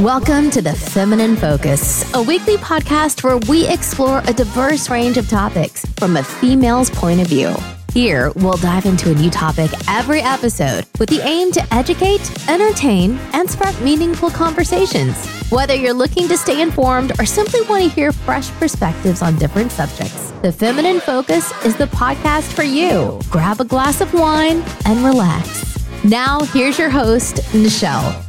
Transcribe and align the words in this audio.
Welcome 0.00 0.50
to 0.50 0.62
The 0.62 0.74
Feminine 0.74 1.34
Focus, 1.34 2.14
a 2.14 2.22
weekly 2.22 2.56
podcast 2.56 3.24
where 3.24 3.38
we 3.48 3.66
explore 3.66 4.22
a 4.28 4.32
diverse 4.32 4.88
range 4.88 5.16
of 5.16 5.28
topics 5.28 5.84
from 5.96 6.16
a 6.16 6.22
female's 6.22 6.88
point 6.88 7.20
of 7.20 7.26
view. 7.26 7.52
Here, 7.92 8.30
we'll 8.36 8.58
dive 8.58 8.86
into 8.86 9.10
a 9.10 9.14
new 9.14 9.28
topic 9.28 9.72
every 9.88 10.20
episode 10.20 10.86
with 11.00 11.08
the 11.08 11.20
aim 11.26 11.50
to 11.50 11.74
educate, 11.74 12.48
entertain, 12.48 13.18
and 13.32 13.50
spark 13.50 13.78
meaningful 13.80 14.30
conversations. 14.30 15.16
Whether 15.50 15.74
you're 15.74 15.92
looking 15.92 16.28
to 16.28 16.36
stay 16.36 16.62
informed 16.62 17.18
or 17.18 17.26
simply 17.26 17.62
want 17.62 17.82
to 17.82 17.88
hear 17.90 18.12
fresh 18.12 18.50
perspectives 18.52 19.20
on 19.20 19.34
different 19.34 19.72
subjects, 19.72 20.30
The 20.42 20.52
Feminine 20.52 21.00
Focus 21.00 21.50
is 21.64 21.74
the 21.74 21.86
podcast 21.86 22.52
for 22.52 22.62
you. 22.62 23.20
Grab 23.30 23.60
a 23.60 23.64
glass 23.64 24.00
of 24.00 24.14
wine 24.14 24.62
and 24.84 25.04
relax. 25.04 25.76
Now, 26.04 26.38
here's 26.52 26.78
your 26.78 26.90
host, 26.90 27.38
Nichelle. 27.52 28.24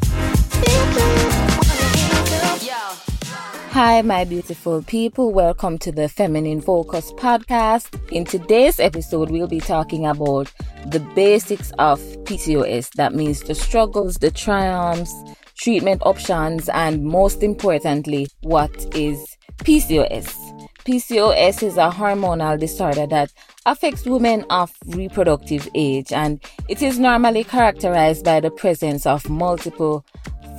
Hi, 3.72 4.02
my 4.02 4.26
beautiful 4.26 4.82
people. 4.82 5.32
Welcome 5.32 5.78
to 5.78 5.92
the 5.92 6.10
Feminine 6.10 6.60
Focus 6.60 7.14
podcast. 7.14 8.02
In 8.12 8.26
today's 8.26 8.80
episode, 8.80 9.30
we'll 9.30 9.48
be 9.48 9.60
talking 9.60 10.08
about 10.08 10.52
the 10.88 11.00
basics 11.14 11.72
of 11.78 12.00
PCOS. 12.24 12.92
That 12.94 13.14
means 13.14 13.44
the 13.44 13.54
struggles, 13.54 14.16
the 14.16 14.32
triumphs, 14.32 15.14
treatment 15.56 16.02
options, 16.04 16.68
and 16.70 17.04
most 17.04 17.44
importantly, 17.44 18.28
what 18.42 18.72
is 18.96 19.38
PCOS? 19.58 20.36
PCOS 20.84 21.62
is 21.62 21.78
a 21.78 21.92
hormonal 21.92 22.60
disorder 22.60 23.06
that 23.06 23.32
affects 23.68 24.06
women 24.06 24.46
of 24.50 24.72
reproductive 24.88 25.70
age 25.76 26.12
and 26.12 26.42
it 26.68 26.82
is 26.82 26.98
normally 26.98 27.44
characterized 27.44 28.26
by 28.26 28.40
the 28.40 28.50
presence 28.50 29.06
of 29.06 29.30
multiple 29.30 30.04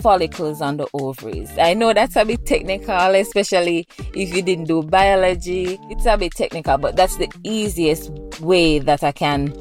follicles 0.01 0.61
on 0.61 0.77
the 0.77 0.87
ovaries. 0.95 1.51
I 1.59 1.75
know 1.75 1.93
that's 1.93 2.17
a 2.17 2.25
bit 2.25 2.47
technical, 2.47 3.15
especially 3.15 3.87
if 4.15 4.35
you 4.35 4.43
didn't 4.43 4.65
do 4.65 4.83
biology. 4.83 5.79
It's 5.91 6.07
a 6.07 6.17
bit 6.17 6.33
technical, 6.33 6.79
but 6.79 6.97
that's 6.97 7.17
the 7.17 7.29
easiest 7.45 8.11
way 8.41 8.79
that 8.79 9.03
I 9.03 9.13
can 9.13 9.55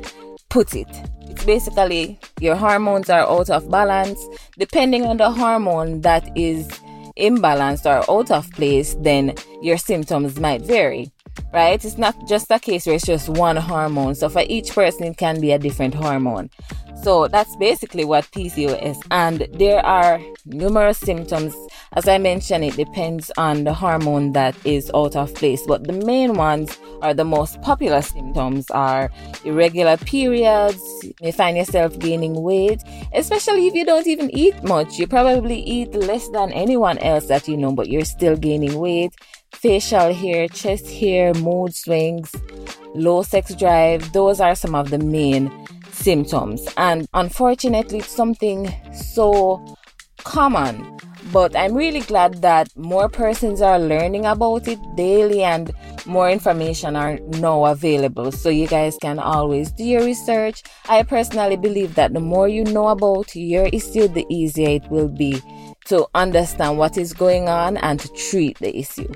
put 0.50 0.76
it. 0.76 0.88
It's 1.30 1.46
basically 1.46 2.20
your 2.40 2.56
hormones 2.56 3.10
are 3.10 3.22
out 3.22 3.50
of 3.50 3.70
balance. 3.70 4.20
Depending 4.58 5.06
on 5.06 5.18
the 5.18 5.32
hormone 5.32 6.02
that 6.02 6.30
is 6.36 6.68
imbalanced 7.18 7.86
or 7.86 8.10
out 8.12 8.32
of 8.32 8.50
place, 8.52 8.96
then 9.02 9.36
your 9.62 9.78
symptoms 9.78 10.40
might 10.40 10.62
vary 10.62 11.12
right? 11.54 11.84
It's 11.84 11.98
not 11.98 12.28
just 12.28 12.52
a 12.52 12.60
case 12.60 12.86
where 12.86 12.96
it's 12.96 13.06
just 13.06 13.30
one 13.30 13.56
hormone. 13.56 14.16
So 14.16 14.30
for 14.30 14.44
each 14.48 14.74
person, 14.74 15.06
it 15.06 15.18
can 15.18 15.40
be 15.42 15.52
a 15.52 15.60
different 15.60 15.94
hormone. 15.94 16.50
So 17.02 17.30
that's 17.30 17.56
basically 17.56 18.04
what 18.04 18.26
PCOS. 18.32 19.02
And 19.10 19.48
there 19.54 19.86
are 19.86 20.20
numerous 20.46 20.98
symptoms. 20.98 21.56
As 21.94 22.08
I 22.08 22.18
mentioned, 22.18 22.66
it 22.66 22.76
depends 22.76 23.32
on 23.38 23.64
the 23.64 23.74
hormone 23.74 24.34
that 24.34 24.56
is 24.66 24.92
out 24.94 25.16
of 25.16 25.34
place. 25.34 25.64
But 25.66 25.86
the 25.86 25.94
main 25.94 26.34
ones 26.34 26.78
are 27.02 27.14
the 27.14 27.24
most 27.24 27.62
popular 27.62 28.02
symptoms 28.02 28.70
are 28.72 29.10
irregular 29.46 29.96
periods. 29.98 30.82
You 31.04 31.14
may 31.22 31.32
find 31.32 31.56
yourself 31.58 31.98
gaining 32.00 32.42
weight, 32.44 32.84
especially 33.14 33.68
if 33.68 33.74
you 33.76 33.86
don't 33.86 34.08
even 34.08 34.30
eat 34.32 34.62
much. 34.64 35.00
You 35.00 35.08
probably 35.08 35.60
eat 35.62 35.94
less 35.94 36.28
than 36.30 36.52
anyone 36.52 36.98
else 36.98 37.28
that 37.28 37.48
you 37.48 37.56
know, 37.56 37.72
but 37.72 37.90
you're 37.90 38.06
still 38.06 38.36
gaining 38.36 38.78
weight. 38.78 39.14
Facial 39.54 40.14
hair, 40.14 40.48
chest 40.50 40.88
hair, 40.90 41.34
mood 41.34 41.74
swings, 41.74 42.36
low 42.94 43.24
sex 43.24 43.56
drive. 43.56 44.12
Those 44.12 44.42
are 44.42 44.54
some 44.54 44.76
of 44.76 44.90
the 44.90 45.00
main 45.00 45.50
symptoms. 46.00 46.68
And 46.78 47.08
unfortunately, 47.14 48.00
it's 48.00 48.16
something 48.16 48.74
so 48.94 49.64
common. 50.24 50.98
But 51.32 51.56
I'm 51.56 51.76
really 51.76 52.00
glad 52.00 52.42
that 52.42 52.76
more 52.76 53.10
persons 53.10 53.62
are 53.62 53.78
learning 53.78 54.26
about 54.26 54.68
it 54.68 54.80
daily 54.96 55.44
and 55.44 55.72
more 56.06 56.30
information 56.30 56.96
are 56.96 57.20
now 57.20 57.66
available. 57.66 58.32
So 58.32 58.50
you 58.50 58.68
guys 58.68 58.98
can 59.00 59.20
always 59.20 59.72
do 59.72 59.84
your 59.84 60.04
research. 60.04 60.64
I 60.88 61.04
personally 61.04 61.58
believe 61.58 61.96
that 61.96 62.14
the 62.14 62.20
more 62.20 62.48
you 62.48 62.64
know 62.64 62.88
about 62.88 63.36
your 63.36 63.68
issue, 63.68 64.08
the 64.08 64.26
easier 64.30 64.70
it 64.70 64.90
will 64.90 65.10
be 65.10 65.42
to 65.86 66.08
understand 66.16 66.78
what 66.78 66.98
is 66.98 67.14
going 67.14 67.50
on 67.50 67.78
and 67.78 68.00
to 68.00 68.08
treat 68.10 68.58
the 68.60 68.76
issue. 68.76 69.12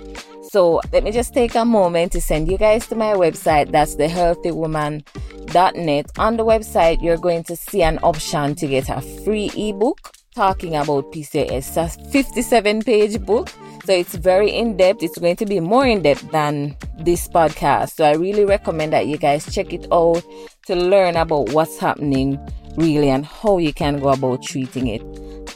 So 0.54 0.80
let 0.92 1.04
me 1.04 1.12
just 1.12 1.34
take 1.34 1.56
a 1.56 1.66
moment 1.66 2.12
to 2.12 2.22
send 2.22 2.48
you 2.48 2.60
guys 2.60 2.86
to 2.90 2.96
my 2.96 3.14
website. 3.14 3.72
That's 3.72 3.96
thehealthywoman.net. 3.96 6.12
On 6.20 6.38
the 6.38 6.46
website, 6.46 7.02
you're 7.02 7.18
going 7.18 7.44
to 7.46 7.56
see 7.56 7.82
an 7.82 7.98
option 8.04 8.54
to 8.58 8.68
get 8.68 8.88
a 8.88 9.02
free 9.02 9.50
ebook 9.58 10.12
talking 10.36 10.76
about 10.76 11.12
PCOS. 11.12 11.76
A 11.78 11.90
57 12.12 12.84
page 12.84 13.20
book. 13.26 13.50
So 13.86 13.94
it's 13.94 14.14
very 14.14 14.52
in 14.52 14.78
depth. 14.78 15.02
It's 15.02 15.18
going 15.18 15.38
to 15.38 15.48
be 15.48 15.60
more 15.60 15.88
in 15.88 16.04
depth 16.04 16.30
than 16.30 16.78
this 17.00 17.28
podcast. 17.28 17.96
So 17.96 18.06
I 18.06 18.14
really 18.14 18.46
recommend 18.46 18.94
that 18.94 19.08
you 19.08 19.18
guys 19.18 19.52
check 19.52 19.74
it 19.74 19.88
out 19.92 20.22
to 20.68 20.76
learn 20.76 21.16
about 21.16 21.50
what's 21.50 21.80
happening 21.80 22.38
really 22.78 23.10
and 23.10 23.26
how 23.26 23.58
you 23.58 23.74
can 23.74 24.00
go 24.00 24.10
about 24.10 24.44
treating 24.44 24.86
it. 24.86 25.02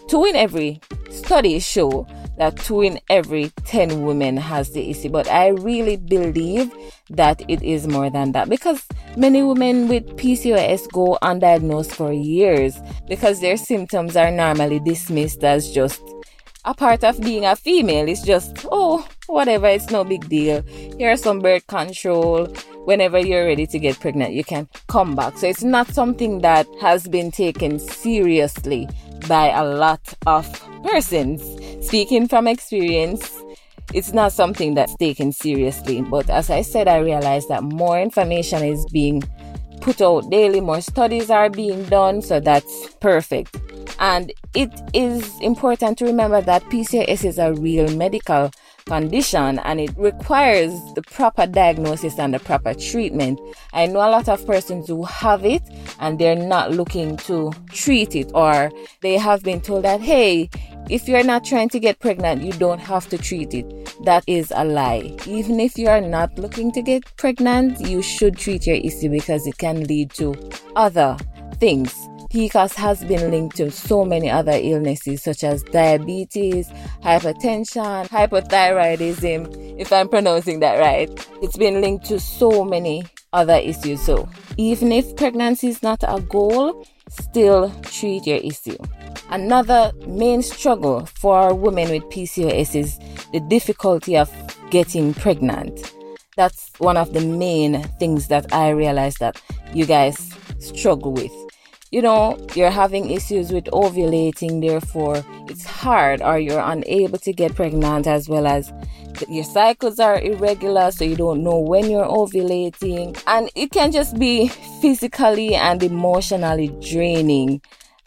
Two 0.09 0.25
in 0.25 0.35
every 0.35 0.81
study 1.11 1.59
show 1.59 2.07
that 2.37 2.57
two 2.57 2.81
in 2.81 2.99
every 3.09 3.51
10 3.65 4.03
women 4.03 4.37
has 4.37 4.71
the 4.71 4.89
issue, 4.89 5.09
but 5.09 5.27
I 5.29 5.49
really 5.49 5.97
believe 5.97 6.71
that 7.09 7.41
it 7.47 7.61
is 7.63 7.87
more 7.87 8.09
than 8.09 8.31
that 8.33 8.49
because 8.49 8.85
many 9.15 9.43
women 9.43 9.87
with 9.87 10.05
PCOS 10.17 10.91
go 10.91 11.17
undiagnosed 11.21 11.93
for 11.93 12.11
years 12.11 12.77
because 13.07 13.41
their 13.41 13.57
symptoms 13.57 14.15
are 14.15 14.31
normally 14.31 14.79
dismissed 14.79 15.43
as 15.43 15.71
just 15.71 16.01
a 16.65 16.73
part 16.73 17.03
of 17.03 17.19
being 17.21 17.45
a 17.45 17.55
female. 17.55 18.07
It's 18.09 18.21
just, 18.21 18.65
oh, 18.71 19.07
whatever, 19.27 19.67
it's 19.67 19.89
no 19.89 20.03
big 20.03 20.27
deal. 20.27 20.61
Here's 20.97 21.23
some 21.23 21.39
birth 21.39 21.65
control. 21.67 22.47
Whenever 22.83 23.19
you're 23.19 23.45
ready 23.45 23.65
to 23.67 23.79
get 23.79 23.99
pregnant, 23.99 24.33
you 24.33 24.43
can 24.43 24.67
come 24.87 25.15
back. 25.15 25.37
So 25.37 25.47
it's 25.47 25.63
not 25.63 25.87
something 25.87 26.39
that 26.41 26.67
has 26.81 27.07
been 27.07 27.31
taken 27.31 27.79
seriously 27.79 28.87
by 29.27 29.49
a 29.49 29.63
lot 29.65 30.01
of 30.25 30.45
persons. 30.83 31.41
Speaking 31.87 32.27
from 32.27 32.47
experience, 32.47 33.41
it's 33.93 34.11
not 34.11 34.33
something 34.33 34.73
that's 34.73 34.93
taken 34.97 35.31
seriously. 35.31 36.01
But 36.01 36.29
as 36.29 36.49
I 36.49 36.61
said, 36.61 36.89
I 36.89 36.97
realized 36.97 37.47
that 37.47 37.63
more 37.63 37.97
information 37.97 38.61
is 38.61 38.85
being 38.91 39.23
put 39.79 40.01
out 40.01 40.29
daily, 40.29 40.59
more 40.59 40.81
studies 40.81 41.29
are 41.29 41.49
being 41.49 41.85
done, 41.85 42.21
so 42.21 42.41
that's 42.41 42.93
perfect. 42.95 43.55
And 43.99 44.33
it 44.53 44.69
is 44.93 45.39
important 45.39 45.97
to 45.99 46.05
remember 46.05 46.41
that 46.41 46.61
PCOS 46.65 47.23
is 47.23 47.37
a 47.37 47.53
real 47.53 47.89
medical 47.95 48.51
condition 48.85 49.59
and 49.59 49.79
it 49.79 49.91
requires 49.97 50.73
the 50.93 51.01
proper 51.03 51.45
diagnosis 51.45 52.19
and 52.19 52.33
the 52.33 52.39
proper 52.39 52.73
treatment. 52.73 53.39
I 53.73 53.85
know 53.85 53.99
a 53.99 54.09
lot 54.09 54.27
of 54.27 54.45
persons 54.45 54.87
who 54.87 55.03
have 55.03 55.45
it 55.45 55.61
and 55.99 56.19
they're 56.19 56.35
not 56.35 56.71
looking 56.71 57.17
to 57.17 57.53
treat 57.71 58.15
it 58.15 58.31
or 58.33 58.71
they 59.01 59.17
have 59.17 59.43
been 59.43 59.61
told 59.61 59.83
that, 59.83 60.01
hey, 60.01 60.49
if 60.89 61.07
you're 61.07 61.23
not 61.23 61.43
trying 61.43 61.69
to 61.69 61.79
get 61.79 61.99
pregnant, 61.99 62.41
you 62.41 62.53
don't 62.53 62.79
have 62.79 63.09
to 63.09 63.17
treat 63.17 63.53
it. 63.53 63.65
That 64.05 64.23
is 64.27 64.51
a 64.55 64.63
lie. 64.63 65.17
Even 65.25 65.59
if 65.59 65.77
you 65.77 65.87
are 65.87 66.01
not 66.01 66.37
looking 66.37 66.71
to 66.73 66.81
get 66.81 67.03
pregnant, 67.17 67.79
you 67.81 68.01
should 68.01 68.37
treat 68.37 68.65
your 68.65 68.77
issue 68.77 69.09
because 69.09 69.45
it 69.47 69.57
can 69.57 69.83
lead 69.83 70.11
to 70.11 70.35
other 70.75 71.17
things. 71.55 71.93
PCOS 72.31 72.73
has 72.75 73.03
been 73.05 73.31
linked 73.31 73.55
to 73.57 73.71
so 73.71 74.03
many 74.03 74.29
other 74.29 74.51
illnesses 74.51 75.23
such 75.23 75.43
as 75.43 75.63
diabetes, 75.63 76.69
hypertension, 77.01 78.07
hypothyroidism, 78.09 79.79
if 79.79 79.93
I'm 79.93 80.09
pronouncing 80.09 80.59
that 80.59 80.77
right. 80.77 81.09
It's 81.41 81.57
been 81.57 81.81
linked 81.81 82.05
to 82.05 82.19
so 82.19 82.65
many 82.65 83.05
other 83.31 83.55
issues. 83.55 84.01
So 84.01 84.27
even 84.57 84.91
if 84.91 85.15
pregnancy 85.15 85.67
is 85.67 85.81
not 85.81 86.03
a 86.03 86.21
goal, 86.21 86.85
still 87.09 87.71
treat 87.83 88.25
your 88.27 88.37
issue. 88.37 88.77
Another 89.29 89.91
main 90.05 90.41
struggle 90.41 91.05
for 91.05 91.53
women 91.53 91.89
with 91.89 92.03
PCOS 92.03 92.75
is 92.75 92.99
the 93.33 93.39
difficulty 93.49 94.17
of 94.17 94.31
getting 94.69 95.13
pregnant. 95.13 95.93
That's 96.35 96.71
one 96.77 96.97
of 96.97 97.13
the 97.13 97.21
main 97.21 97.83
things 97.99 98.27
that 98.27 98.53
I 98.53 98.69
realize 98.69 99.15
that 99.15 99.41
you 99.73 99.85
guys 99.85 100.31
struggle 100.59 101.13
with 101.13 101.31
you 101.91 102.01
know, 102.01 102.37
you're 102.53 102.69
having 102.69 103.11
issues 103.11 103.51
with 103.51 103.65
ovulating, 103.65 104.61
therefore 104.61 105.23
it's 105.47 105.65
hard 105.65 106.21
or 106.21 106.37
you're 106.37 106.59
unable 106.59 107.17
to 107.19 107.31
get 107.31 107.55
pregnant 107.55 108.07
as 108.07 108.27
well 108.27 108.45
as 108.45 108.73
your 109.27 109.43
cycles 109.43 109.99
are 109.99 110.19
irregular, 110.19 110.91
so 110.91 111.03
you 111.03 111.15
don't 111.15 111.43
know 111.43 111.59
when 111.59 111.89
you're 111.89 112.05
ovulating. 112.05 113.21
And 113.27 113.49
it 113.55 113.71
can 113.71 113.91
just 113.91 114.17
be 114.17 114.47
physically 114.81 115.55
and 115.55 115.81
emotionally 115.83 116.69
draining. 116.81 117.61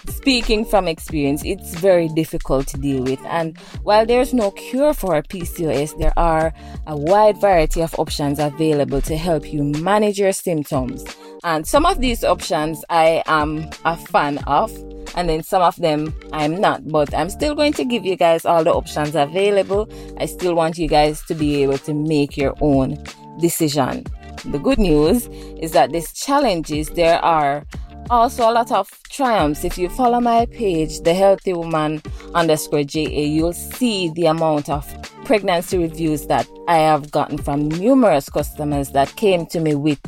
Speaking 0.08 0.64
from 0.64 0.88
experience, 0.88 1.44
it's 1.44 1.74
very 1.74 2.08
difficult 2.08 2.66
to 2.68 2.78
deal 2.78 3.02
with. 3.02 3.20
And 3.26 3.58
while 3.82 4.06
there's 4.06 4.32
no 4.32 4.50
cure 4.52 4.94
for 4.94 5.20
PCOS, 5.22 5.98
there 5.98 6.14
are 6.16 6.54
a 6.86 6.96
wide 6.96 7.38
variety 7.38 7.82
of 7.82 7.94
options 7.98 8.38
available 8.38 9.02
to 9.02 9.16
help 9.16 9.52
you 9.52 9.62
manage 9.62 10.18
your 10.18 10.32
symptoms 10.32 11.04
and 11.42 11.66
some 11.66 11.86
of 11.86 12.00
these 12.00 12.24
options 12.24 12.84
I 12.90 13.22
am 13.26 13.70
a 13.84 13.96
fan 13.96 14.38
of. 14.46 14.70
And 15.14 15.28
then 15.28 15.42
some 15.42 15.62
of 15.62 15.76
them 15.76 16.14
I'm 16.32 16.60
not. 16.60 16.86
But 16.88 17.14
I'm 17.14 17.30
still 17.30 17.54
going 17.54 17.72
to 17.74 17.84
give 17.84 18.04
you 18.04 18.16
guys 18.16 18.44
all 18.44 18.64
the 18.64 18.72
options 18.72 19.14
available. 19.14 19.90
I 20.18 20.26
still 20.26 20.54
want 20.54 20.78
you 20.78 20.88
guys 20.88 21.22
to 21.22 21.34
be 21.34 21.62
able 21.62 21.78
to 21.78 21.94
make 21.94 22.36
your 22.36 22.54
own 22.60 23.02
decision. 23.40 24.04
The 24.44 24.58
good 24.58 24.78
news 24.78 25.26
is 25.60 25.72
that 25.72 25.92
these 25.92 26.12
challenges, 26.12 26.88
there 26.90 27.18
are 27.18 27.66
also 28.08 28.50
a 28.50 28.52
lot 28.52 28.72
of 28.72 28.90
triumphs. 29.04 29.64
If 29.64 29.78
you 29.78 29.88
follow 29.88 30.20
my 30.20 30.46
page, 30.46 31.00
the 31.00 31.14
healthy 31.14 31.52
woman 31.52 32.02
underscore 32.34 32.84
JA, 32.84 33.06
you'll 33.06 33.52
see 33.52 34.10
the 34.10 34.26
amount 34.26 34.68
of 34.68 34.86
pregnancy 35.24 35.78
reviews 35.78 36.26
that 36.26 36.48
I 36.66 36.78
have 36.78 37.10
gotten 37.10 37.38
from 37.38 37.68
numerous 37.68 38.28
customers 38.28 38.90
that 38.90 39.14
came 39.16 39.46
to 39.46 39.60
me 39.60 39.74
with 39.74 40.00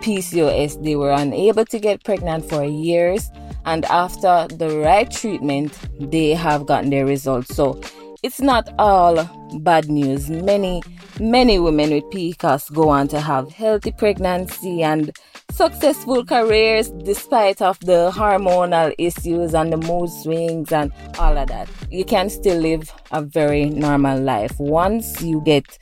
PCOS. 0.00 0.82
They 0.82 0.96
were 0.96 1.12
unable 1.12 1.64
to 1.66 1.78
get 1.78 2.04
pregnant 2.04 2.48
for 2.48 2.64
years, 2.64 3.30
and 3.66 3.84
after 3.86 4.46
the 4.56 4.78
right 4.78 5.10
treatment, 5.10 5.78
they 6.00 6.30
have 6.30 6.66
gotten 6.66 6.90
their 6.90 7.04
results. 7.04 7.54
So 7.54 7.80
it's 8.22 8.40
not 8.40 8.72
all 8.78 9.24
bad 9.60 9.88
news. 9.88 10.30
Many, 10.30 10.82
many 11.20 11.58
women 11.58 11.90
with 11.90 12.04
PCOS 12.04 12.72
go 12.72 12.88
on 12.88 13.08
to 13.08 13.20
have 13.20 13.50
healthy 13.52 13.90
pregnancy 13.92 14.82
and 14.82 15.10
successful 15.50 16.24
careers 16.24 16.90
despite 16.90 17.60
of 17.60 17.78
the 17.80 18.10
hormonal 18.14 18.94
issues 18.98 19.54
and 19.54 19.72
the 19.72 19.76
mood 19.76 20.10
swings 20.10 20.72
and 20.72 20.92
all 21.18 21.36
of 21.36 21.48
that. 21.48 21.68
You 21.90 22.04
can 22.04 22.30
still 22.30 22.60
live 22.60 22.92
a 23.10 23.22
very 23.22 23.66
normal 23.66 24.20
life 24.20 24.58
once 24.58 25.22
you 25.22 25.40
get 25.42 25.78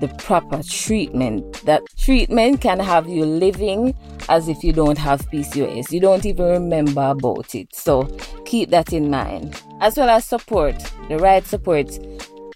the 0.00 0.08
proper 0.08 0.62
treatment. 0.62 1.64
That 1.64 1.82
treatment 1.96 2.60
can 2.60 2.78
have 2.80 3.08
you 3.08 3.24
living 3.24 3.94
as 4.28 4.48
if 4.48 4.62
you 4.62 4.72
don't 4.72 4.98
have 4.98 5.28
PCOS. 5.30 5.90
You 5.90 6.00
don't 6.00 6.24
even 6.24 6.46
remember 6.46 7.02
about 7.02 7.54
it. 7.54 7.74
So 7.74 8.04
keep 8.44 8.70
that 8.70 8.92
in 8.92 9.10
mind. 9.10 9.60
As 9.80 9.96
well 9.96 10.10
as 10.10 10.24
support, 10.24 10.76
the 11.08 11.18
right 11.18 11.44
support 11.46 11.98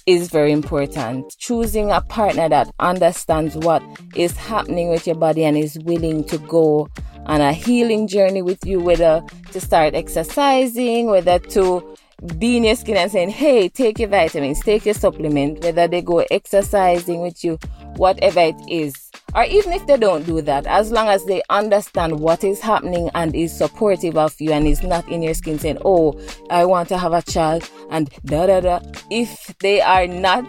is 0.06 0.28
very 0.28 0.52
important. 0.52 1.34
Choosing 1.38 1.90
a 1.90 2.00
partner 2.00 2.48
that 2.48 2.72
understands 2.80 3.56
what 3.56 3.82
is 4.16 4.36
happening 4.36 4.88
with 4.88 5.06
your 5.06 5.16
body 5.16 5.44
and 5.44 5.56
is 5.56 5.78
willing 5.80 6.24
to 6.24 6.38
go 6.38 6.88
on 7.26 7.40
a 7.40 7.52
healing 7.52 8.08
journey 8.08 8.42
with 8.42 8.64
you, 8.66 8.80
whether 8.80 9.22
to 9.52 9.60
start 9.60 9.94
exercising, 9.94 11.06
whether 11.06 11.38
to 11.38 11.96
be 12.38 12.56
in 12.56 12.64
your 12.64 12.76
skin 12.76 12.96
and 12.96 13.10
saying, 13.10 13.30
hey, 13.30 13.68
take 13.68 13.98
your 13.98 14.08
vitamins, 14.08 14.60
take 14.60 14.84
your 14.84 14.94
supplement, 14.94 15.62
whether 15.62 15.88
they 15.88 16.02
go 16.02 16.24
exercising 16.30 17.20
with 17.20 17.42
you, 17.42 17.58
whatever 17.96 18.40
it 18.40 18.56
is. 18.68 19.10
Or 19.34 19.44
even 19.44 19.72
if 19.72 19.86
they 19.86 19.96
don't 19.96 20.24
do 20.26 20.42
that, 20.42 20.66
as 20.66 20.92
long 20.92 21.08
as 21.08 21.24
they 21.24 21.42
understand 21.48 22.20
what 22.20 22.44
is 22.44 22.60
happening 22.60 23.10
and 23.14 23.34
is 23.34 23.56
supportive 23.56 24.16
of 24.16 24.38
you 24.40 24.52
and 24.52 24.66
is 24.66 24.82
not 24.82 25.08
in 25.08 25.22
your 25.22 25.34
skin 25.34 25.58
saying, 25.58 25.78
oh, 25.84 26.20
I 26.50 26.64
want 26.64 26.88
to 26.90 26.98
have 26.98 27.12
a 27.12 27.22
child 27.22 27.68
and 27.90 28.10
da 28.24 28.46
da 28.46 28.60
da. 28.60 28.80
If 29.10 29.54
they 29.60 29.80
are 29.80 30.06
not 30.06 30.44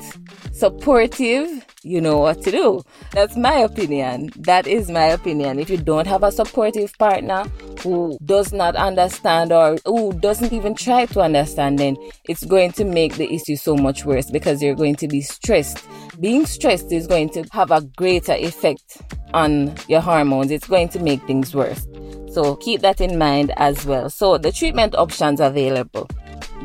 supportive, 0.52 1.66
you 1.84 2.00
know 2.02 2.18
what 2.18 2.42
to 2.44 2.52
do. 2.52 2.82
That's 3.12 3.36
my 3.36 3.56
opinion. 3.56 4.32
That 4.38 4.68
is 4.68 4.90
my 4.90 5.06
opinion. 5.06 5.60
If 5.60 5.70
you 5.70 5.78
don't 5.78 6.08
have 6.08 6.24
a 6.24 6.32
supportive 6.32 6.98
partner 6.98 7.44
who 7.82 8.18
does 8.26 8.54
not 8.54 8.76
understand 8.76 9.52
or 9.52 9.78
who 9.86 10.14
doesn't 10.14 10.54
even 10.54 10.76
try 10.76 11.06
to 11.08 11.22
understand, 11.22 11.80
then 11.80 11.98
it's 12.26 12.46
going 12.46 12.72
to 12.74 12.86
make 12.86 13.16
the 13.16 13.32
issue 13.34 13.56
so 13.56 13.76
much 13.76 14.06
worse 14.06 14.32
because 14.32 14.62
you're 14.62 14.76
going 14.76 14.96
to 14.96 15.08
be 15.08 15.22
stressed. 15.22 15.86
Being 16.20 16.46
stressed 16.46 16.92
is 16.92 17.08
going 17.08 17.30
to 17.32 17.44
have 17.52 17.72
a 17.72 17.82
greater 17.82 18.34
effect 18.34 19.02
on 19.34 19.76
your 19.88 20.02
hormones. 20.02 20.52
It's 20.52 20.68
going 20.68 20.90
to 20.90 21.00
make 21.00 21.22
things 21.24 21.54
worse. 21.54 21.86
So 22.32 22.56
keep 22.56 22.82
that 22.82 23.02
in 23.02 23.18
mind 23.18 23.52
as 23.58 23.86
well. 23.86 24.10
So 24.10 24.38
the 24.38 24.52
treatment 24.52 24.96
options 24.96 25.40
available. 25.40 26.10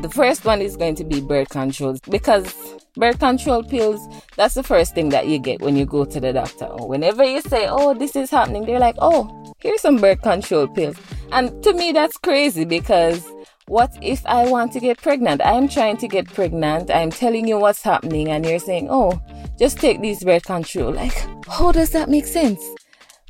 The 0.01 0.09
first 0.09 0.45
one 0.45 0.61
is 0.61 0.77
going 0.77 0.95
to 0.95 1.03
be 1.03 1.19
birth 1.19 1.49
control 1.49 1.97
because 2.09 2.68
birth 2.99 3.19
control 3.19 3.63
pills, 3.63 4.07
that's 4.35 4.53
the 4.53 4.63
first 4.63 4.93
thing 4.93 5.09
that 5.09 5.27
you 5.27 5.39
get 5.39 5.61
when 5.61 5.75
you 5.75 5.85
go 5.85 6.05
to 6.05 6.19
the 6.19 6.33
doctor. 6.33 6.65
Or 6.65 6.87
whenever 6.87 7.23
you 7.23 7.41
say, 7.41 7.67
oh, 7.67 7.93
this 7.93 8.15
is 8.15 8.29
happening, 8.29 8.65
they're 8.65 8.79
like, 8.79 8.95
oh, 8.99 9.53
here's 9.59 9.81
some 9.81 9.97
birth 9.97 10.21
control 10.21 10.67
pills. 10.67 10.97
And 11.31 11.63
to 11.63 11.73
me, 11.73 11.91
that's 11.91 12.17
crazy 12.17 12.65
because 12.65 13.25
what 13.67 13.95
if 14.01 14.25
I 14.25 14.49
want 14.49 14.73
to 14.73 14.79
get 14.79 15.01
pregnant? 15.01 15.41
I'm 15.45 15.67
trying 15.67 15.97
to 15.97 16.07
get 16.07 16.27
pregnant. 16.27 16.89
I'm 16.89 17.11
telling 17.11 17.47
you 17.47 17.59
what's 17.59 17.83
happening, 17.83 18.29
and 18.29 18.43
you're 18.45 18.57
saying, 18.59 18.87
oh, 18.89 19.21
just 19.59 19.77
take 19.77 20.01
these 20.01 20.23
birth 20.23 20.43
control. 20.43 20.91
Like, 20.91 21.13
how 21.47 21.71
does 21.71 21.91
that 21.91 22.09
make 22.09 22.25
sense? 22.25 22.63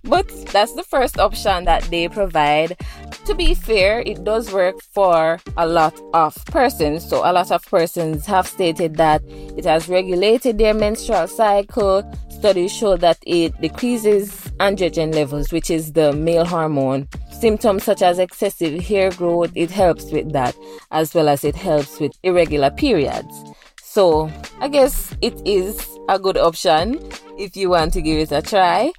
But 0.05 0.29
that's 0.53 0.73
the 0.73 0.83
first 0.83 1.19
option 1.19 1.65
that 1.65 1.83
they 1.91 2.07
provide. 2.07 2.77
To 3.25 3.35
be 3.35 3.53
fair, 3.53 4.01
it 4.01 4.23
does 4.23 4.51
work 4.51 4.81
for 4.91 5.39
a 5.55 5.67
lot 5.67 5.93
of 6.13 6.33
persons. 6.45 7.07
So, 7.07 7.17
a 7.19 7.31
lot 7.31 7.51
of 7.51 7.63
persons 7.65 8.25
have 8.25 8.47
stated 8.47 8.95
that 8.95 9.21
it 9.27 9.65
has 9.65 9.87
regulated 9.87 10.57
their 10.57 10.73
menstrual 10.73 11.27
cycle. 11.27 12.03
Studies 12.29 12.71
show 12.71 12.97
that 12.97 13.17
it 13.27 13.59
decreases 13.61 14.31
androgen 14.59 15.13
levels, 15.13 15.51
which 15.51 15.69
is 15.69 15.93
the 15.93 16.13
male 16.13 16.45
hormone. 16.45 17.07
Symptoms 17.31 17.83
such 17.83 18.01
as 18.01 18.17
excessive 18.17 18.81
hair 18.83 19.11
growth, 19.11 19.51
it 19.55 19.69
helps 19.69 20.11
with 20.11 20.31
that, 20.33 20.55
as 20.91 21.13
well 21.13 21.29
as 21.29 21.43
it 21.43 21.55
helps 21.55 21.99
with 21.99 22.13
irregular 22.23 22.71
periods. 22.71 23.43
So, 23.83 24.31
I 24.59 24.69
guess 24.69 25.15
it 25.21 25.39
is 25.45 25.85
a 26.07 26.17
good 26.17 26.37
option 26.37 26.99
if 27.37 27.55
you 27.55 27.69
want 27.69 27.93
to 27.93 28.01
give 28.01 28.19
it 28.19 28.31
a 28.31 28.41
try. 28.41 28.91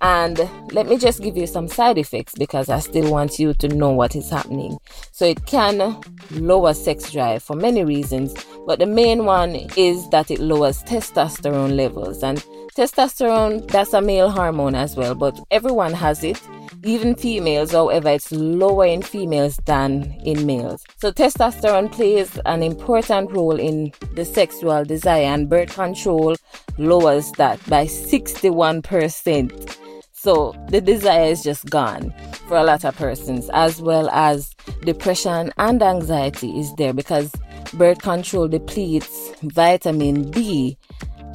And 0.00 0.38
let 0.72 0.86
me 0.86 0.96
just 0.96 1.22
give 1.22 1.36
you 1.36 1.46
some 1.46 1.68
side 1.68 1.98
effects 1.98 2.34
because 2.34 2.68
I 2.68 2.78
still 2.78 3.10
want 3.10 3.38
you 3.38 3.54
to 3.54 3.68
know 3.68 3.90
what 3.90 4.14
is 4.14 4.30
happening. 4.30 4.78
So 5.12 5.24
it 5.24 5.44
can 5.46 6.00
lower 6.30 6.74
sex 6.74 7.10
drive 7.10 7.42
for 7.42 7.56
many 7.56 7.84
reasons, 7.84 8.34
but 8.66 8.78
the 8.78 8.86
main 8.86 9.24
one 9.24 9.54
is 9.76 10.08
that 10.10 10.30
it 10.30 10.38
lowers 10.38 10.82
testosterone 10.84 11.74
levels. 11.74 12.22
And 12.22 12.44
testosterone, 12.78 13.66
that's 13.66 13.92
a 13.92 14.00
male 14.00 14.30
hormone 14.30 14.76
as 14.76 14.94
well, 14.94 15.16
but 15.16 15.36
everyone 15.50 15.92
has 15.94 16.22
it. 16.22 16.40
Even 16.84 17.16
females, 17.16 17.72
however, 17.72 18.10
it's 18.10 18.30
lower 18.30 18.86
in 18.86 19.02
females 19.02 19.56
than 19.64 20.04
in 20.24 20.46
males. 20.46 20.84
So 20.98 21.10
testosterone 21.10 21.90
plays 21.90 22.38
an 22.46 22.62
important 22.62 23.32
role 23.32 23.58
in 23.58 23.90
the 24.14 24.24
sexual 24.24 24.84
desire 24.84 25.24
and 25.24 25.48
birth 25.48 25.74
control 25.74 26.36
lowers 26.78 27.32
that 27.32 27.58
by 27.68 27.86
61%. 27.86 29.76
So 30.12 30.54
the 30.68 30.80
desire 30.80 31.32
is 31.32 31.42
just 31.42 31.68
gone 31.70 32.14
for 32.46 32.58
a 32.58 32.62
lot 32.62 32.84
of 32.84 32.94
persons, 32.96 33.50
as 33.54 33.82
well 33.82 34.08
as 34.10 34.54
depression 34.82 35.52
and 35.58 35.82
anxiety 35.82 36.60
is 36.60 36.72
there 36.76 36.92
because 36.92 37.32
birth 37.74 38.02
control 38.02 38.46
depletes 38.46 39.32
vitamin 39.42 40.30
D 40.30 40.78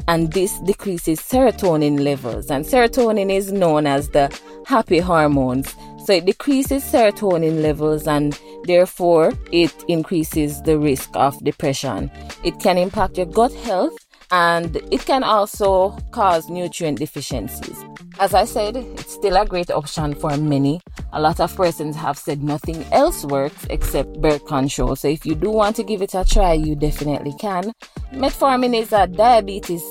and 0.08 0.32
this 0.34 0.60
decreases 0.60 1.20
serotonin 1.20 2.04
levels. 2.04 2.52
And 2.52 2.66
serotonin 2.66 3.32
is 3.32 3.52
known 3.52 3.88
as 3.88 4.10
the 4.10 4.38
happy 4.66 5.00
hormones. 5.00 5.76
So 6.06 6.14
it 6.14 6.26
decreases 6.26 6.84
serotonin 6.84 7.62
levels 7.62 8.08
and 8.08 8.38
therefore 8.66 9.32
it 9.52 9.74
increases 9.88 10.62
the 10.64 10.78
risk 10.78 11.10
of 11.14 11.42
depression. 11.44 12.12
It 12.44 12.60
can 12.60 12.78
impact 12.78 13.18
your 13.18 13.28
gut 13.28 13.54
health 13.54 13.98
and 14.34 14.78
it 14.92 15.06
can 15.06 15.22
also 15.24 15.92
cause 16.10 16.50
nutrient 16.50 16.98
deficiencies. 16.98 17.78
As 18.20 18.34
I 18.34 18.46
said, 18.46 18.76
it's 18.76 19.14
still 19.14 19.38
a 19.38 19.46
great 19.46 19.70
option 19.70 20.16
for 20.16 20.36
many. 20.38 20.82
A 21.12 21.22
lot 21.22 21.40
of 21.40 21.56
persons 21.56 21.96
have 21.96 22.18
said 22.18 22.42
nothing 22.42 22.84
else 22.92 23.24
works 23.26 23.68
except 23.70 24.20
birth 24.22 24.44
control. 24.48 24.96
So 24.96 25.08
if 25.08 25.24
you 25.24 25.36
do 25.36 25.52
want 25.52 25.76
to 25.76 25.84
give 25.84 26.02
it 26.02 26.16
a 26.16 26.26
try, 26.26 26.54
you 26.54 26.76
definitely 26.76 27.36
can. 27.40 27.74
Metformin 28.12 28.76
is 28.76 28.92
a 28.92 29.06
diabetes 29.06 29.84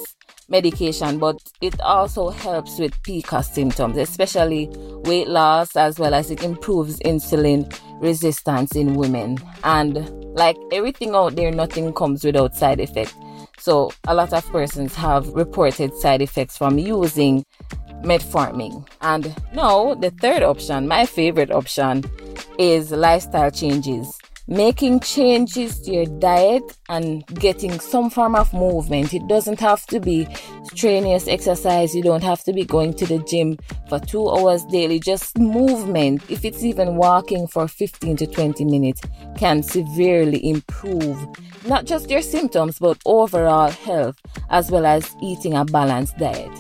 medication, 0.48 1.20
but 1.20 1.40
it 1.60 1.80
also 1.80 2.30
helps 2.30 2.80
with 2.80 3.00
PCOS 3.04 3.52
symptoms, 3.52 3.96
especially 3.96 4.68
weight 5.04 5.28
loss, 5.28 5.76
as 5.76 6.00
well 6.00 6.14
as 6.14 6.32
it 6.32 6.42
improves 6.42 6.98
insulin 7.00 7.72
resistance 8.00 8.74
in 8.74 8.94
women. 8.94 9.38
And 9.62 10.10
like 10.34 10.56
everything 10.72 11.14
out 11.14 11.36
there, 11.36 11.52
nothing 11.52 11.92
comes 11.94 12.24
without 12.24 12.56
side 12.56 12.80
effect. 12.80 13.14
So, 13.62 13.92
a 14.08 14.14
lot 14.16 14.32
of 14.32 14.44
persons 14.50 14.92
have 14.96 15.28
reported 15.28 15.94
side 15.94 16.20
effects 16.20 16.58
from 16.58 16.78
using 16.78 17.44
metformin. 18.02 18.84
And 19.00 19.32
now, 19.54 19.94
the 19.94 20.10
third 20.10 20.42
option, 20.42 20.88
my 20.88 21.06
favorite 21.06 21.52
option, 21.52 22.02
is 22.58 22.90
lifestyle 22.90 23.52
changes 23.52 24.18
making 24.48 25.00
changes 25.00 25.80
to 25.80 25.92
your 25.92 26.06
diet 26.18 26.62
and 26.88 27.26
getting 27.26 27.78
some 27.80 28.10
form 28.10 28.34
of 28.34 28.52
movement. 28.52 29.14
It 29.14 29.26
doesn't 29.28 29.60
have 29.60 29.86
to 29.86 30.00
be 30.00 30.26
strenuous 30.64 31.28
exercise. 31.28 31.94
You 31.94 32.02
don't 32.02 32.22
have 32.22 32.42
to 32.44 32.52
be 32.52 32.64
going 32.64 32.94
to 32.94 33.06
the 33.06 33.18
gym 33.18 33.58
for 33.88 33.98
two 33.98 34.28
hours 34.28 34.64
daily. 34.66 34.98
Just 35.00 35.38
movement, 35.38 36.22
if 36.30 36.44
it's 36.44 36.62
even 36.62 36.96
walking 36.96 37.46
for 37.46 37.68
15 37.68 38.16
to 38.16 38.26
20 38.26 38.64
minutes, 38.64 39.00
can 39.36 39.62
severely 39.62 40.48
improve 40.48 41.18
not 41.66 41.84
just 41.84 42.10
your 42.10 42.22
symptoms, 42.22 42.78
but 42.78 42.98
overall 43.06 43.70
health, 43.70 44.18
as 44.50 44.70
well 44.70 44.86
as 44.86 45.14
eating 45.22 45.54
a 45.54 45.64
balanced 45.64 46.18
diet. 46.18 46.50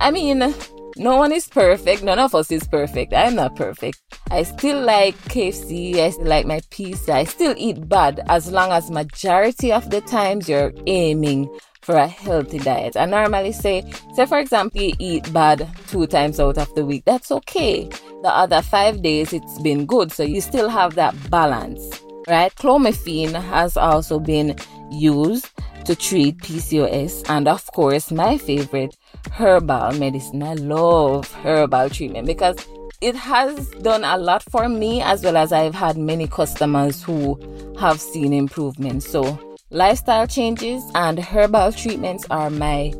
I 0.00 0.10
mean, 0.10 0.54
No 0.96 1.16
one 1.16 1.32
is 1.32 1.48
perfect. 1.48 2.04
None 2.04 2.20
of 2.20 2.34
us 2.34 2.52
is 2.52 2.66
perfect. 2.68 3.12
I'm 3.12 3.34
not 3.34 3.56
perfect. 3.56 4.00
I 4.30 4.44
still 4.44 4.80
like 4.80 5.16
KFC. 5.24 5.96
I 5.96 6.10
still 6.10 6.26
like 6.26 6.46
my 6.46 6.60
pizza. 6.70 7.14
I 7.14 7.24
still 7.24 7.54
eat 7.56 7.88
bad 7.88 8.20
as 8.28 8.50
long 8.52 8.70
as 8.70 8.90
majority 8.90 9.72
of 9.72 9.90
the 9.90 10.00
times 10.02 10.48
you're 10.48 10.72
aiming 10.86 11.48
for 11.82 11.96
a 11.96 12.06
healthy 12.06 12.58
diet. 12.58 12.96
I 12.96 13.06
normally 13.06 13.52
say, 13.52 13.84
say 14.14 14.24
for 14.26 14.38
example, 14.38 14.80
you 14.80 14.94
eat 14.98 15.32
bad 15.32 15.68
two 15.88 16.06
times 16.06 16.38
out 16.38 16.58
of 16.58 16.72
the 16.74 16.84
week. 16.86 17.04
That's 17.04 17.30
okay. 17.30 17.88
The 18.22 18.30
other 18.30 18.62
five 18.62 19.02
days 19.02 19.32
it's 19.32 19.60
been 19.60 19.86
good. 19.86 20.12
So 20.12 20.22
you 20.22 20.40
still 20.40 20.68
have 20.68 20.94
that 20.94 21.14
balance, 21.28 22.00
right? 22.28 22.54
Clomiphene 22.54 23.34
has 23.34 23.76
also 23.76 24.18
been 24.20 24.56
used 24.90 25.50
to 25.84 25.94
treat 25.94 26.38
PCOS. 26.38 27.28
And 27.28 27.48
of 27.48 27.66
course, 27.72 28.10
my 28.10 28.38
favorite, 28.38 28.96
herbal 29.32 29.92
medicine. 29.98 30.42
I 30.42 30.54
love 30.54 31.30
herbal 31.32 31.90
treatment 31.90 32.26
because 32.26 32.56
it 33.00 33.14
has 33.14 33.68
done 33.82 34.04
a 34.04 34.16
lot 34.16 34.42
for 34.44 34.68
me 34.68 35.02
as 35.02 35.22
well 35.22 35.36
as 35.36 35.52
I've 35.52 35.74
had 35.74 35.96
many 35.96 36.26
customers 36.26 37.02
who 37.02 37.38
have 37.78 38.00
seen 38.00 38.32
improvement. 38.32 39.02
So 39.02 39.38
lifestyle 39.70 40.26
changes 40.26 40.82
and 40.94 41.18
herbal 41.18 41.72
treatments 41.72 42.24
are 42.30 42.50
my 42.50 42.92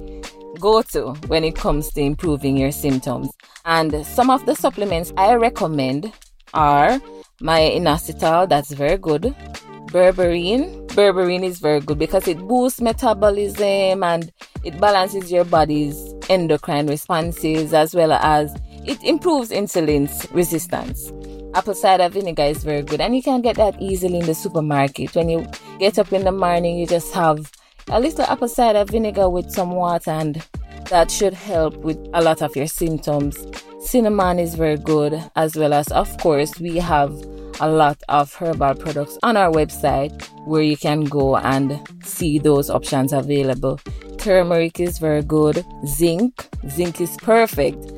go-to 0.60 1.14
when 1.26 1.44
it 1.44 1.56
comes 1.56 1.90
to 1.92 2.00
improving 2.00 2.56
your 2.56 2.72
symptoms. 2.72 3.30
And 3.64 4.04
some 4.06 4.30
of 4.30 4.44
the 4.46 4.54
supplements 4.54 5.12
I 5.16 5.34
recommend 5.34 6.12
are 6.52 7.00
myo-inositol, 7.40 8.48
that's 8.48 8.72
very 8.72 8.98
good. 8.98 9.34
Berberine. 9.86 10.86
Berberine 10.88 11.44
is 11.44 11.60
very 11.60 11.80
good 11.80 11.98
because 11.98 12.28
it 12.28 12.38
boosts 12.38 12.80
metabolism 12.80 14.02
and 14.02 14.32
it 14.64 14.80
balances 14.80 15.30
your 15.30 15.44
body's 15.44 16.14
endocrine 16.28 16.86
responses 16.86 17.74
as 17.74 17.94
well 17.94 18.12
as 18.12 18.54
it 18.86 19.02
improves 19.02 19.50
insulin 19.50 20.08
resistance. 20.32 21.12
Apple 21.54 21.74
cider 21.74 22.08
vinegar 22.08 22.42
is 22.42 22.64
very 22.64 22.82
good 22.82 23.00
and 23.00 23.14
you 23.14 23.22
can 23.22 23.40
get 23.40 23.56
that 23.56 23.80
easily 23.80 24.18
in 24.18 24.26
the 24.26 24.34
supermarket. 24.34 25.14
When 25.14 25.28
you 25.28 25.46
get 25.78 25.98
up 25.98 26.12
in 26.12 26.24
the 26.24 26.32
morning, 26.32 26.78
you 26.78 26.86
just 26.86 27.14
have 27.14 27.50
a 27.88 28.00
little 28.00 28.24
apple 28.24 28.48
cider 28.48 28.84
vinegar 28.84 29.28
with 29.28 29.50
some 29.50 29.70
water 29.70 30.10
and 30.10 30.44
that 30.88 31.10
should 31.10 31.34
help 31.34 31.76
with 31.76 31.98
a 32.12 32.22
lot 32.22 32.42
of 32.42 32.56
your 32.56 32.66
symptoms. 32.66 33.46
Cinnamon 33.80 34.38
is 34.38 34.54
very 34.54 34.76
good 34.76 35.22
as 35.36 35.56
well 35.56 35.72
as 35.72 35.88
of 35.88 36.16
course 36.18 36.58
we 36.58 36.76
have 36.78 37.12
a 37.60 37.68
lot 37.68 38.02
of 38.08 38.34
herbal 38.34 38.74
products 38.74 39.16
on 39.22 39.36
our 39.36 39.50
website 39.52 40.28
where 40.46 40.62
you 40.62 40.76
can 40.76 41.04
go 41.04 41.36
and 41.36 41.80
see 42.02 42.38
those 42.38 42.68
options 42.68 43.12
available. 43.12 43.78
Turmeric 44.24 44.80
is 44.80 44.96
very 44.96 45.20
good. 45.20 45.66
Zinc, 45.86 46.48
zinc 46.70 46.98
is 46.98 47.14
perfect. 47.18 47.92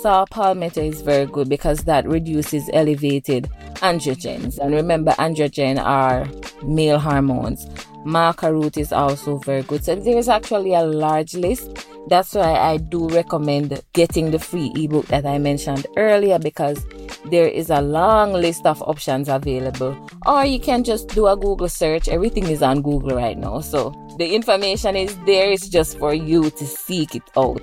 Saw 0.00 0.24
palmetto 0.30 0.80
is 0.80 1.00
very 1.00 1.26
good 1.26 1.48
because 1.48 1.80
that 1.80 2.06
reduces 2.06 2.70
elevated 2.72 3.50
androgens. 3.82 4.58
And 4.58 4.72
remember, 4.72 5.10
androgen 5.18 5.82
are 5.82 6.28
male 6.62 7.00
hormones. 7.00 7.66
Maca 8.06 8.52
root 8.52 8.76
is 8.76 8.92
also 8.92 9.38
very 9.38 9.64
good. 9.64 9.84
So 9.84 9.96
there's 9.96 10.28
actually 10.28 10.72
a 10.74 10.84
large 10.84 11.34
list. 11.34 11.88
That's 12.06 12.34
why 12.34 12.54
I 12.54 12.76
do 12.76 13.08
recommend 13.08 13.82
getting 13.92 14.30
the 14.30 14.38
free 14.38 14.72
ebook 14.76 15.06
that 15.06 15.26
I 15.26 15.38
mentioned 15.38 15.88
earlier 15.96 16.38
because 16.38 16.80
there 17.24 17.48
is 17.48 17.70
a 17.70 17.80
long 17.80 18.32
list 18.32 18.66
of 18.66 18.80
options 18.82 19.28
available. 19.28 19.96
Or 20.26 20.44
you 20.44 20.60
can 20.60 20.84
just 20.84 21.08
do 21.08 21.26
a 21.26 21.36
Google 21.36 21.68
search. 21.68 22.06
Everything 22.08 22.44
is 22.44 22.62
on 22.62 22.82
Google 22.82 23.16
right 23.16 23.36
now. 23.36 23.58
So 23.58 23.92
the 24.18 24.34
information 24.34 24.96
is 24.96 25.16
there. 25.26 25.50
It's 25.50 25.68
just 25.68 25.98
for 25.98 26.14
you 26.14 26.50
to 26.50 26.66
seek 26.66 27.14
it 27.14 27.22
out. 27.36 27.62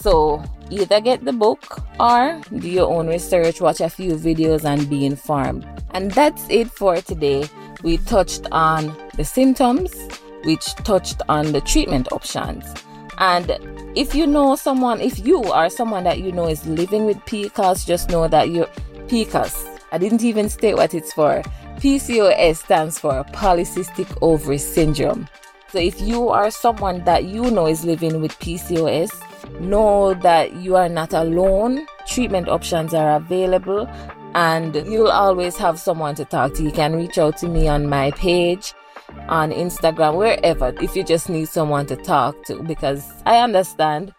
So 0.00 0.42
either 0.70 1.00
get 1.00 1.24
the 1.24 1.32
book 1.32 1.82
or 2.00 2.40
do 2.56 2.68
your 2.68 2.90
own 2.90 3.08
research, 3.08 3.60
watch 3.60 3.80
a 3.80 3.90
few 3.90 4.12
videos, 4.12 4.64
and 4.64 4.88
be 4.88 5.04
informed. 5.04 5.66
And 5.92 6.10
that's 6.12 6.48
it 6.48 6.70
for 6.70 6.96
today. 7.02 7.48
We 7.82 7.98
touched 7.98 8.46
on 8.50 8.96
the 9.16 9.24
symptoms, 9.24 9.94
which 10.44 10.64
touched 10.76 11.20
on 11.28 11.52
the 11.52 11.60
treatment 11.60 12.12
options. 12.12 12.64
And 13.18 13.58
if 13.94 14.14
you 14.14 14.26
know 14.26 14.56
someone, 14.56 15.00
if 15.00 15.18
you 15.18 15.42
are 15.44 15.68
someone 15.68 16.04
that 16.04 16.20
you 16.20 16.32
know 16.32 16.46
is 16.46 16.66
living 16.66 17.04
with 17.04 17.18
PCOS, 17.26 17.86
just 17.86 18.08
know 18.08 18.26
that 18.28 18.48
you're 18.48 18.68
PCOS. 19.08 19.78
I 19.92 19.98
didn't 19.98 20.22
even 20.24 20.48
state 20.48 20.76
what 20.76 20.94
it's 20.94 21.12
for. 21.12 21.42
PCOS 21.76 22.56
stands 22.56 22.98
for 22.98 23.24
polycystic 23.32 24.16
ovary 24.22 24.58
syndrome. 24.58 25.28
So 25.72 25.78
if 25.78 26.00
you 26.00 26.30
are 26.30 26.50
someone 26.50 27.04
that 27.04 27.24
you 27.24 27.50
know 27.50 27.66
is 27.66 27.84
living 27.84 28.20
with 28.20 28.38
PCOS, 28.40 29.10
know 29.60 30.14
that 30.14 30.54
you 30.54 30.76
are 30.76 30.88
not 30.88 31.12
alone. 31.12 31.86
Treatment 32.08 32.48
options 32.48 32.92
are 32.92 33.16
available 33.16 33.88
and 34.34 34.74
you'll 34.74 35.10
always 35.10 35.56
have 35.56 35.78
someone 35.78 36.14
to 36.16 36.24
talk 36.24 36.54
to. 36.54 36.62
You 36.62 36.72
can 36.72 36.96
reach 36.96 37.18
out 37.18 37.36
to 37.38 37.48
me 37.48 37.68
on 37.68 37.88
my 37.88 38.10
page, 38.12 38.74
on 39.28 39.50
Instagram, 39.52 40.16
wherever, 40.16 40.74
if 40.80 40.96
you 40.96 41.04
just 41.04 41.28
need 41.28 41.48
someone 41.48 41.86
to 41.86 41.96
talk 41.96 42.44
to, 42.46 42.62
because 42.62 43.04
I 43.26 43.38
understand. 43.38 44.14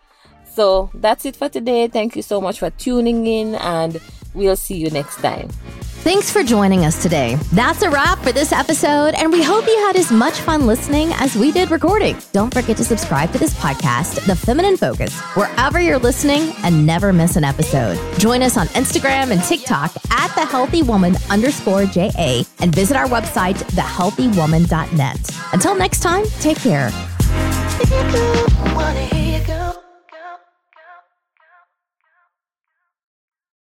So 0.45 0.89
that's 0.93 1.25
it 1.25 1.35
for 1.35 1.47
today. 1.47 1.87
Thank 1.87 2.15
you 2.15 2.21
so 2.21 2.41
much 2.41 2.59
for 2.59 2.69
tuning 2.71 3.25
in, 3.25 3.55
and 3.55 4.01
we'll 4.33 4.55
see 4.55 4.75
you 4.75 4.89
next 4.89 5.17
time. 5.17 5.49
Thanks 6.01 6.31
for 6.31 6.41
joining 6.41 6.83
us 6.83 6.99
today. 6.99 7.35
That's 7.53 7.83
a 7.83 7.89
wrap 7.89 8.17
for 8.19 8.31
this 8.31 8.51
episode, 8.51 9.13
and 9.13 9.31
we 9.31 9.43
hope 9.43 9.67
you 9.67 9.77
had 9.85 9.95
as 9.95 10.11
much 10.11 10.39
fun 10.39 10.65
listening 10.65 11.11
as 11.13 11.35
we 11.35 11.51
did 11.51 11.69
recording. 11.69 12.17
Don't 12.33 12.51
forget 12.51 12.75
to 12.77 12.83
subscribe 12.83 13.31
to 13.33 13.37
this 13.37 13.53
podcast, 13.53 14.25
The 14.25 14.35
Feminine 14.35 14.77
Focus, 14.77 15.15
wherever 15.35 15.79
you're 15.79 15.99
listening 15.99 16.55
and 16.63 16.87
never 16.87 17.13
miss 17.13 17.35
an 17.35 17.43
episode. 17.43 17.99
Join 18.17 18.41
us 18.41 18.57
on 18.57 18.65
Instagram 18.69 19.31
and 19.31 19.43
TikTok 19.43 19.95
at 20.09 20.33
the 20.33 20.43
healthy 20.43 20.81
woman 20.81 21.15
underscore 21.29 21.85
JA 21.85 22.41
and 22.61 22.73
visit 22.73 22.97
our 22.97 23.05
website, 23.05 23.57
thehealthywoman.net. 23.73 25.29
Until 25.53 25.75
next 25.75 25.99
time, 25.99 26.25
take 26.39 26.57
care. 26.57 26.89